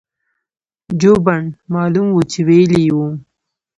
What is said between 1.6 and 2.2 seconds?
معلوم